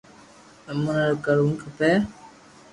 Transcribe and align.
ايم 0.67 0.79
ني 0.95 1.05
ڪرووُ 1.25 1.51
کپي 1.61 1.91